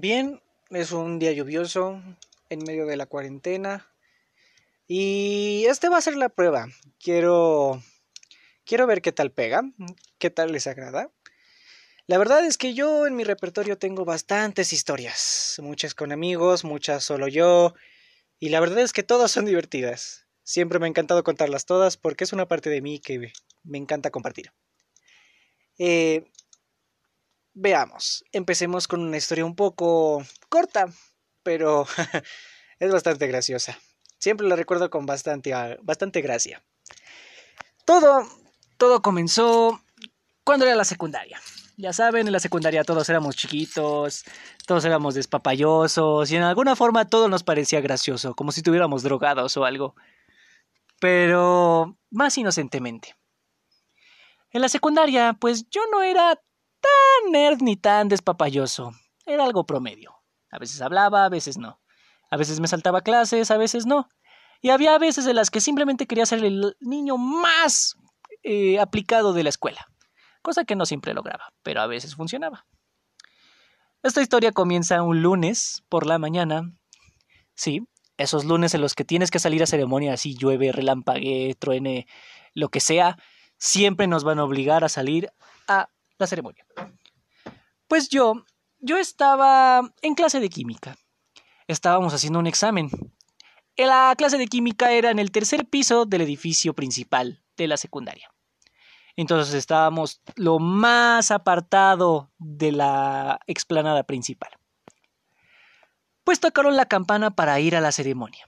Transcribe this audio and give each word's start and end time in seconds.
Bien, 0.00 0.40
es 0.70 0.92
un 0.92 1.18
día 1.18 1.32
lluvioso 1.32 2.00
en 2.50 2.60
medio 2.60 2.86
de 2.86 2.96
la 2.96 3.06
cuarentena. 3.06 3.90
Y 4.86 5.64
este 5.66 5.88
va 5.88 5.98
a 5.98 6.00
ser 6.00 6.16
la 6.16 6.28
prueba. 6.28 6.68
Quiero 7.00 7.82
quiero 8.64 8.86
ver 8.86 9.02
qué 9.02 9.10
tal 9.10 9.32
pega, 9.32 9.62
qué 10.18 10.30
tal 10.30 10.52
les 10.52 10.68
agrada. 10.68 11.10
La 12.06 12.16
verdad 12.16 12.46
es 12.46 12.58
que 12.58 12.74
yo 12.74 13.08
en 13.08 13.16
mi 13.16 13.24
repertorio 13.24 13.76
tengo 13.76 14.04
bastantes 14.04 14.72
historias, 14.72 15.56
muchas 15.64 15.96
con 15.96 16.12
amigos, 16.12 16.62
muchas 16.62 17.02
solo 17.02 17.26
yo, 17.26 17.74
y 18.38 18.50
la 18.50 18.60
verdad 18.60 18.78
es 18.78 18.92
que 18.92 19.02
todas 19.02 19.32
son 19.32 19.46
divertidas. 19.46 20.28
Siempre 20.44 20.78
me 20.78 20.86
ha 20.86 20.90
encantado 20.90 21.24
contarlas 21.24 21.66
todas 21.66 21.96
porque 21.96 22.22
es 22.22 22.32
una 22.32 22.46
parte 22.46 22.70
de 22.70 22.82
mí 22.82 23.00
que 23.00 23.32
me 23.64 23.78
encanta 23.78 24.12
compartir. 24.12 24.52
Eh, 25.76 26.30
veamos, 27.58 28.24
empecemos 28.32 28.86
con 28.86 29.00
una 29.00 29.16
historia 29.16 29.44
un 29.44 29.56
poco 29.56 30.24
corta, 30.48 30.86
pero 31.42 31.86
es 32.78 32.92
bastante 32.92 33.26
graciosa. 33.26 33.78
Siempre 34.18 34.46
la 34.46 34.56
recuerdo 34.56 34.90
con 34.90 35.06
bastante, 35.06 35.52
bastante 35.82 36.20
gracia. 36.20 36.62
Todo, 37.84 38.28
todo 38.76 39.02
comenzó 39.02 39.82
cuando 40.44 40.66
era 40.66 40.76
la 40.76 40.84
secundaria. 40.84 41.40
Ya 41.76 41.92
saben, 41.92 42.26
en 42.26 42.32
la 42.32 42.40
secundaria 42.40 42.84
todos 42.84 43.08
éramos 43.08 43.36
chiquitos, 43.36 44.24
todos 44.66 44.84
éramos 44.84 45.14
despapallosos 45.14 46.30
y 46.30 46.36
en 46.36 46.42
alguna 46.42 46.74
forma 46.74 47.08
todo 47.08 47.28
nos 47.28 47.44
parecía 47.44 47.80
gracioso, 47.80 48.34
como 48.34 48.50
si 48.50 48.60
estuviéramos 48.60 49.02
drogados 49.02 49.56
o 49.56 49.64
algo. 49.64 49.94
Pero 51.00 51.96
más 52.10 52.36
inocentemente. 52.36 53.16
En 54.50 54.62
la 54.62 54.68
secundaria, 54.68 55.36
pues 55.38 55.68
yo 55.70 55.82
no 55.92 56.02
era 56.02 56.40
tan 56.80 57.32
nerd 57.32 57.62
ni 57.62 57.76
tan 57.76 58.08
despapalloso. 58.08 58.92
Era 59.26 59.44
algo 59.44 59.66
promedio. 59.66 60.14
A 60.50 60.58
veces 60.58 60.80
hablaba, 60.80 61.24
a 61.24 61.28
veces 61.28 61.58
no. 61.58 61.80
A 62.30 62.36
veces 62.36 62.60
me 62.60 62.68
saltaba 62.68 63.02
clases, 63.02 63.50
a 63.50 63.56
veces 63.56 63.86
no. 63.86 64.08
Y 64.60 64.70
había 64.70 64.98
veces 64.98 65.26
en 65.26 65.36
las 65.36 65.50
que 65.50 65.60
simplemente 65.60 66.06
quería 66.06 66.26
ser 66.26 66.44
el 66.44 66.76
niño 66.80 67.16
más 67.16 67.96
eh, 68.42 68.80
aplicado 68.80 69.32
de 69.32 69.42
la 69.44 69.50
escuela 69.50 69.86
cosa 70.48 70.64
que 70.64 70.76
no 70.76 70.86
siempre 70.86 71.12
lograba, 71.12 71.52
pero 71.62 71.82
a 71.82 71.86
veces 71.86 72.14
funcionaba. 72.14 72.66
Esta 74.02 74.22
historia 74.22 74.52
comienza 74.52 75.02
un 75.02 75.22
lunes 75.22 75.82
por 75.90 76.06
la 76.06 76.18
mañana. 76.18 76.72
Sí, 77.54 77.82
esos 78.16 78.46
lunes 78.46 78.72
en 78.72 78.80
los 78.80 78.94
que 78.94 79.04
tienes 79.04 79.30
que 79.30 79.40
salir 79.40 79.62
a 79.62 79.66
ceremonia, 79.66 80.14
así 80.14 80.34
llueve, 80.34 80.72
relampague, 80.72 81.54
truene, 81.58 82.06
lo 82.54 82.70
que 82.70 82.80
sea, 82.80 83.18
siempre 83.58 84.06
nos 84.06 84.24
van 84.24 84.38
a 84.38 84.44
obligar 84.44 84.84
a 84.84 84.88
salir 84.88 85.30
a 85.66 85.90
la 86.18 86.26
ceremonia. 86.26 86.66
Pues 87.86 88.08
yo, 88.08 88.44
yo 88.78 88.98
estaba 88.98 89.92
en 90.02 90.14
clase 90.14 90.40
de 90.40 90.48
química. 90.48 90.96
Estábamos 91.66 92.14
haciendo 92.14 92.38
un 92.38 92.46
examen. 92.46 92.90
La 93.76 94.14
clase 94.16 94.38
de 94.38 94.46
química 94.46 94.92
era 94.92 95.10
en 95.10 95.18
el 95.18 95.30
tercer 95.30 95.66
piso 95.66 96.04
del 96.04 96.22
edificio 96.22 96.74
principal 96.74 97.44
de 97.56 97.68
la 97.68 97.76
secundaria. 97.76 98.30
Entonces 99.16 99.54
estábamos 99.54 100.22
lo 100.36 100.58
más 100.58 101.30
apartado 101.30 102.30
de 102.38 102.72
la 102.72 103.40
explanada 103.46 104.04
principal. 104.04 104.50
Pues 106.24 106.40
tocaron 106.40 106.76
la 106.76 106.86
campana 106.86 107.30
para 107.30 107.58
ir 107.58 107.74
a 107.74 107.80
la 107.80 107.90
ceremonia. 107.90 108.46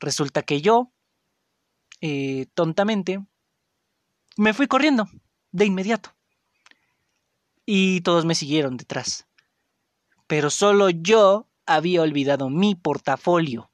Resulta 0.00 0.42
que 0.42 0.60
yo, 0.60 0.92
eh, 2.00 2.46
tontamente, 2.54 3.24
me 4.36 4.52
fui 4.52 4.66
corriendo 4.66 5.08
de 5.52 5.66
inmediato. 5.66 6.13
Y 7.66 8.02
todos 8.02 8.24
me 8.24 8.34
siguieron 8.34 8.76
detrás. 8.76 9.26
Pero 10.26 10.50
solo 10.50 10.90
yo 10.90 11.48
había 11.66 12.02
olvidado 12.02 12.50
mi 12.50 12.74
portafolio. 12.74 13.70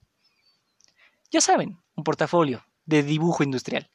Ya 1.31 1.41
saben, 1.41 1.81
un 1.95 2.05
portafolio 2.05 2.65
de 2.87 3.03
dibujo 3.03 3.43
industrial. 3.43 3.91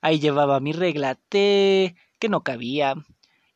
Ahí 0.00 0.20
llevaba 0.20 0.60
mi 0.60 0.72
regla 0.72 1.14
T, 1.14 1.96
que 2.18 2.28
no 2.28 2.42
cabía. 2.42 2.94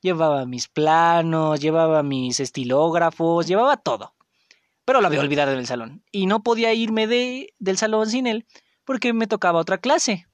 Llevaba 0.00 0.46
mis 0.46 0.68
planos, 0.68 1.60
llevaba 1.60 2.02
mis 2.02 2.40
estilógrafos, 2.40 3.46
llevaba 3.46 3.76
todo. 3.76 4.14
Pero 4.84 5.00
lo 5.00 5.08
había 5.08 5.20
olvidado 5.20 5.52
en 5.52 5.58
el 5.58 5.66
salón. 5.66 6.02
Y 6.12 6.26
no 6.26 6.42
podía 6.42 6.72
irme 6.72 7.06
de, 7.06 7.54
del 7.58 7.76
salón 7.76 8.08
sin 8.08 8.26
él 8.26 8.46
porque 8.84 9.12
me 9.12 9.26
tocaba 9.26 9.60
otra 9.60 9.76
clase. 9.76 10.26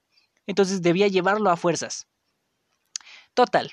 Entonces 0.46 0.80
debía 0.80 1.08
llevarlo 1.08 1.50
a 1.50 1.56
fuerzas. 1.56 2.06
Total. 3.34 3.72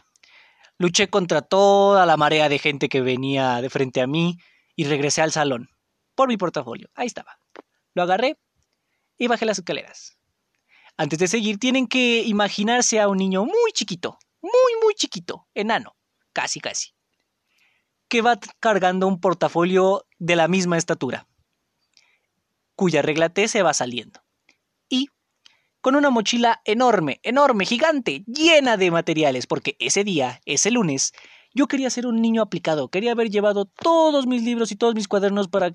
Luché 0.81 1.11
contra 1.11 1.43
toda 1.43 2.07
la 2.07 2.17
marea 2.17 2.49
de 2.49 2.57
gente 2.57 2.89
que 2.89 3.01
venía 3.01 3.61
de 3.61 3.69
frente 3.69 4.01
a 4.01 4.07
mí 4.07 4.39
y 4.75 4.85
regresé 4.85 5.21
al 5.21 5.31
salón. 5.31 5.69
Por 6.15 6.27
mi 6.27 6.37
portafolio. 6.37 6.89
Ahí 6.95 7.05
estaba. 7.05 7.37
Lo 7.93 8.01
agarré 8.01 8.39
y 9.15 9.27
bajé 9.27 9.45
las 9.45 9.59
escaleras. 9.59 10.17
Antes 10.97 11.19
de 11.19 11.27
seguir, 11.27 11.59
tienen 11.59 11.85
que 11.85 12.23
imaginarse 12.23 12.99
a 12.99 13.07
un 13.09 13.19
niño 13.19 13.45
muy 13.45 13.71
chiquito, 13.75 14.17
muy, 14.41 14.81
muy 14.83 14.95
chiquito, 14.95 15.47
enano, 15.53 15.95
casi, 16.33 16.59
casi, 16.59 16.95
que 18.07 18.23
va 18.23 18.39
cargando 18.59 19.05
un 19.05 19.21
portafolio 19.21 20.07
de 20.17 20.35
la 20.35 20.47
misma 20.47 20.79
estatura, 20.79 21.27
cuya 22.75 23.03
regla 23.03 23.29
T 23.29 23.47
se 23.47 23.61
va 23.61 23.75
saliendo. 23.75 24.23
Y 24.89 25.09
con 25.81 25.95
una 25.95 26.09
mochila 26.09 26.61
enorme, 26.63 27.19
enorme, 27.23 27.65
gigante, 27.65 28.23
llena 28.27 28.77
de 28.77 28.91
materiales, 28.91 29.47
porque 29.47 29.75
ese 29.79 30.03
día, 30.03 30.39
ese 30.45 30.71
lunes, 30.71 31.13
yo 31.53 31.67
quería 31.67 31.89
ser 31.89 32.05
un 32.05 32.21
niño 32.21 32.41
aplicado, 32.41 32.89
quería 32.89 33.11
haber 33.11 33.29
llevado 33.29 33.65
todos 33.65 34.27
mis 34.27 34.43
libros 34.43 34.71
y 34.71 34.75
todos 34.75 34.95
mis 34.95 35.07
cuadernos 35.07 35.47
para... 35.47 35.71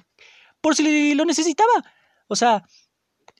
por 0.60 0.74
si 0.74 1.14
lo 1.14 1.24
necesitaba. 1.24 1.84
O 2.28 2.36
sea, 2.36 2.64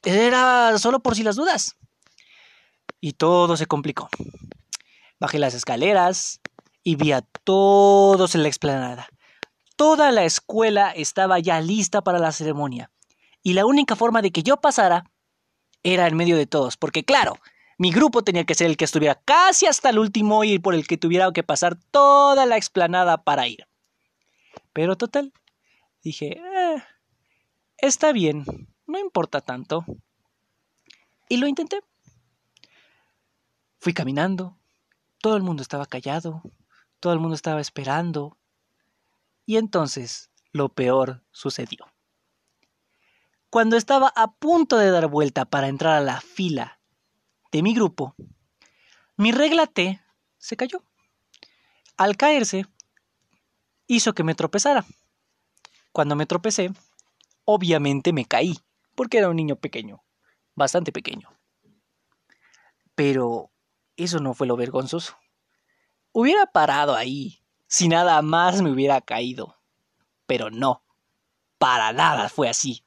era 0.03 0.77
solo 0.78 1.00
por 1.00 1.15
si 1.15 1.22
las 1.22 1.37
dudas. 1.37 1.77
Y 3.00 3.12
todo 3.12 3.56
se 3.56 3.66
complicó. 3.66 4.09
Bajé 5.19 5.38
las 5.38 5.54
escaleras 5.54 6.41
y 6.83 6.97
vi 6.97 7.12
a 7.12 7.22
todos 7.44 8.34
en 8.34 8.43
la 8.43 8.48
explanada. 8.48 9.09
Toda 9.77 10.10
la 10.12 10.25
escuela 10.25 10.91
estaba 10.91 11.38
ya 11.38 11.60
lista 11.60 12.03
para 12.03 12.19
la 12.19 12.33
ceremonia. 12.33 12.91
Y 13.43 13.53
la 13.53 13.66
única 13.66 13.97
forma 13.97 14.22
de 14.22 14.31
que 14.31 14.43
yo 14.43 14.56
pasara 14.59 15.04
era 15.86 16.08
en 16.08 16.16
medio 16.16 16.36
de 16.36 16.47
todos, 16.47 16.76
porque 16.76 17.04
claro, 17.04 17.38
mi 17.78 17.92
grupo 17.92 18.22
tenía 18.22 18.44
que 18.44 18.54
ser 18.54 18.66
el 18.66 18.76
que 18.76 18.84
estuviera 18.84 19.14
casi 19.14 19.66
hasta 19.66 19.91
el 19.91 19.98
último 19.98 20.42
y 20.42 20.58
por 20.58 20.74
el 20.74 20.86
que 20.86 20.97
tuviera 20.97 21.30
que 21.32 21.44
pasar 21.44 21.76
toda 21.91 22.44
la 22.44 22.56
explanada 22.56 23.22
para 23.22 23.47
ir. 23.47 23.69
Pero 24.72 24.97
total, 24.97 25.32
dije, 26.02 26.38
eh, 26.38 26.82
está 27.78 28.12
bien, 28.12 28.44
no 28.86 28.98
importa 28.98 29.41
tanto. 29.41 29.84
Y 31.28 31.36
lo 31.36 31.47
intenté. 31.47 31.80
Fui 33.78 33.94
caminando, 33.94 34.58
todo 35.20 35.36
el 35.36 35.42
mundo 35.44 35.62
estaba 35.62 35.86
callado, 35.86 36.42
todo 36.98 37.12
el 37.12 37.20
mundo 37.20 37.36
estaba 37.36 37.60
esperando. 37.60 38.36
Y 39.44 39.56
entonces 39.56 40.30
lo 40.50 40.68
peor 40.68 41.22
sucedió. 41.30 41.86
Cuando 43.56 43.78
estaba 43.78 44.12
a 44.15 44.34
punto 44.34 44.77
de 44.77 44.91
dar 44.91 45.06
vuelta 45.06 45.47
para 45.47 45.69
entrar 45.69 45.94
a 45.94 46.03
la 46.03 46.21
fila 46.21 46.78
de 47.50 47.62
mi 47.62 47.72
grupo, 47.75 48.15
mi 49.17 49.33
regla 49.33 49.67
T 49.67 49.99
se 50.37 50.59
cayó. 50.59 50.84
Al 51.97 52.19
caerse, 52.19 52.66
hizo 53.87 54.12
que 54.12 54.25
me 54.25 54.34
tropezara. 54.34 54.84
Cuando 55.91 56.16
me 56.16 56.27
tropecé, 56.27 56.71
obviamente 57.47 58.12
me 58.12 58.27
caí 58.27 58.59
porque 58.95 59.16
era 59.16 59.31
un 59.31 59.37
niño 59.37 59.56
pequeño, 59.56 60.05
bastante 60.55 60.93
pequeño. 60.93 61.31
Pero 62.95 63.50
eso 63.97 64.19
no 64.19 64.34
fue 64.34 64.47
lo 64.47 64.56
vergonzoso. 64.56 65.16
Hubiera 66.12 66.45
parado 66.45 66.95
ahí, 66.95 67.43
si 67.69 67.89
nada 67.89 68.21
más 68.21 68.61
me 68.61 68.71
hubiera 68.71 69.00
caído. 69.00 69.56
Pero 70.27 70.50
no, 70.50 70.84
para 71.57 71.95
nada 71.95 72.28
fue 72.28 72.51
así. 72.51 72.85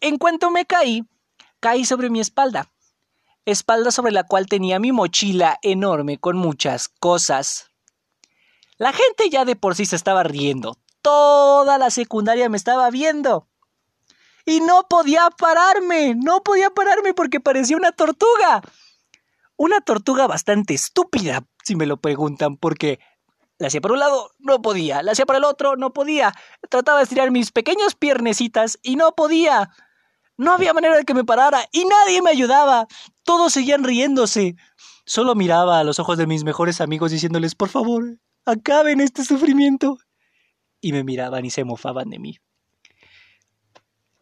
En 0.00 0.16
cuanto 0.18 0.50
me 0.50 0.64
caí, 0.64 1.04
caí 1.60 1.84
sobre 1.84 2.08
mi 2.08 2.20
espalda, 2.20 2.70
espalda 3.44 3.90
sobre 3.90 4.12
la 4.12 4.24
cual 4.24 4.46
tenía 4.46 4.78
mi 4.78 4.92
mochila 4.92 5.58
enorme 5.62 6.18
con 6.18 6.36
muchas 6.36 6.88
cosas. 6.88 7.70
La 8.76 8.92
gente 8.92 9.28
ya 9.28 9.44
de 9.44 9.56
por 9.56 9.74
sí 9.74 9.86
se 9.86 9.96
estaba 9.96 10.22
riendo, 10.22 10.78
toda 11.02 11.78
la 11.78 11.90
secundaria 11.90 12.48
me 12.48 12.56
estaba 12.56 12.90
viendo 12.90 13.48
y 14.44 14.60
no 14.60 14.86
podía 14.88 15.28
pararme, 15.30 16.14
no 16.14 16.42
podía 16.42 16.70
pararme 16.70 17.12
porque 17.12 17.40
parecía 17.40 17.76
una 17.76 17.92
tortuga. 17.92 18.62
Una 19.56 19.80
tortuga 19.80 20.26
bastante 20.28 20.74
estúpida, 20.74 21.44
si 21.64 21.74
me 21.74 21.86
lo 21.86 21.96
preguntan, 21.96 22.56
porque 22.56 23.00
la 23.58 23.66
hacía 23.66 23.80
por 23.80 23.92
un 23.92 23.98
lado, 23.98 24.30
no 24.38 24.62
podía, 24.62 25.02
la 25.02 25.12
hacía 25.12 25.26
por 25.26 25.36
el 25.36 25.44
otro, 25.44 25.76
no 25.76 25.92
podía. 25.92 26.32
Trataba 26.70 26.98
de 26.98 27.04
estirar 27.04 27.32
mis 27.32 27.50
pequeñas 27.50 27.94
piernecitas 27.96 28.78
y 28.82 28.94
no 28.94 29.12
podía. 29.12 29.70
No 30.38 30.52
había 30.54 30.72
manera 30.72 30.96
de 30.96 31.04
que 31.04 31.14
me 31.14 31.24
parara 31.24 31.68
y 31.72 31.84
nadie 31.84 32.22
me 32.22 32.30
ayudaba. 32.30 32.86
Todos 33.24 33.52
seguían 33.52 33.84
riéndose. 33.84 34.56
Solo 35.04 35.34
miraba 35.34 35.80
a 35.80 35.84
los 35.84 35.98
ojos 35.98 36.16
de 36.16 36.26
mis 36.26 36.44
mejores 36.44 36.80
amigos 36.80 37.10
diciéndoles, 37.10 37.54
por 37.54 37.68
favor, 37.68 38.18
acaben 38.46 39.00
este 39.00 39.24
sufrimiento. 39.24 39.98
y 40.80 40.92
me 40.92 41.02
miraban 41.04 41.44
y 41.44 41.50
se 41.50 41.64
mofaban 41.64 42.08
de 42.08 42.18
mí. 42.20 42.38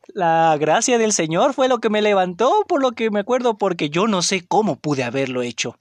La 0.08 0.56
gracia 0.58 0.98
del 0.98 1.12
Señor 1.12 1.52
fue 1.52 1.68
lo 1.68 1.78
que 1.78 1.90
me 1.90 2.00
levantó, 2.02 2.64
por 2.68 2.80
lo 2.80 2.92
que 2.92 3.10
me 3.10 3.20
acuerdo, 3.20 3.58
porque 3.58 3.90
yo 3.90 4.06
no 4.06 4.22
sé 4.22 4.46
cómo 4.46 4.76
pude 4.76 5.04
haberlo 5.04 5.42
hecho. 5.42 5.78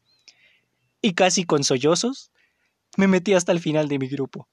Y 1.02 1.14
casi 1.14 1.46
con 1.46 1.64
sollozos, 1.64 2.32
me 2.98 3.08
metí 3.08 3.34
hasta 3.34 3.52
el 3.52 3.60
final 3.60 3.88
de 3.88 4.00
mi 4.00 4.08
grupo. 4.10 4.48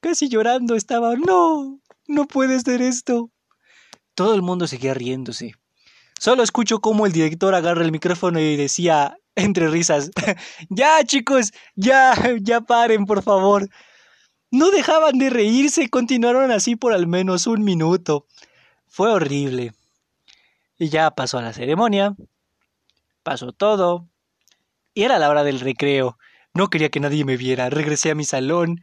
Casi 0.00 0.28
llorando 0.28 0.76
estaba, 0.76 1.16
no, 1.16 1.80
no 2.06 2.26
puede 2.26 2.60
ser 2.60 2.82
esto. 2.82 3.30
Todo 4.18 4.34
el 4.34 4.42
mundo 4.42 4.66
seguía 4.66 4.94
riéndose. 4.94 5.54
Solo 6.18 6.42
escucho 6.42 6.80
cómo 6.80 7.06
el 7.06 7.12
director 7.12 7.54
agarra 7.54 7.84
el 7.84 7.92
micrófono 7.92 8.40
y 8.40 8.56
decía, 8.56 9.16
entre 9.36 9.68
risas, 9.68 10.10
ya 10.70 11.04
chicos, 11.04 11.52
ya, 11.76 12.16
ya 12.40 12.60
paren, 12.62 13.06
por 13.06 13.22
favor. 13.22 13.68
No 14.50 14.72
dejaban 14.72 15.18
de 15.18 15.30
reírse 15.30 15.88
continuaron 15.88 16.50
así 16.50 16.74
por 16.74 16.94
al 16.94 17.06
menos 17.06 17.46
un 17.46 17.62
minuto. 17.62 18.26
Fue 18.88 19.08
horrible. 19.08 19.72
Y 20.80 20.88
ya 20.88 21.12
pasó 21.12 21.40
la 21.40 21.52
ceremonia, 21.52 22.16
pasó 23.22 23.52
todo, 23.52 24.08
y 24.94 25.04
era 25.04 25.20
la 25.20 25.30
hora 25.30 25.44
del 25.44 25.60
recreo. 25.60 26.18
No 26.54 26.70
quería 26.70 26.88
que 26.88 26.98
nadie 26.98 27.24
me 27.24 27.36
viera. 27.36 27.70
Regresé 27.70 28.10
a 28.10 28.16
mi 28.16 28.24
salón 28.24 28.80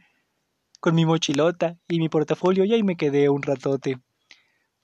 con 0.80 0.94
mi 0.94 1.04
mochilota 1.04 1.76
y 1.88 1.98
mi 1.98 2.08
portafolio 2.08 2.64
y 2.64 2.72
ahí 2.72 2.82
me 2.82 2.96
quedé 2.96 3.28
un 3.28 3.42
ratote. 3.42 3.98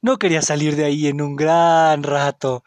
No 0.03 0.19
quería 0.19 0.43
salir 0.43 0.77
de 0.77 0.85
ahí 0.85 1.07
en 1.07 1.21
un 1.23 1.37
gran 1.37 2.03
rato. 2.03 2.65